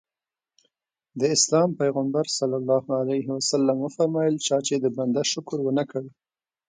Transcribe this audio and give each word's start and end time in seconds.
د 1.19 1.21
اسلام 1.35 1.69
پیغمبر 1.81 2.25
وفرمایل 3.83 4.35
چا 4.47 4.57
چې 4.67 4.75
د 4.79 4.85
بنده 4.97 5.23
شکر 5.31 5.57
ونه 5.63 5.83
کړ. 5.91 6.03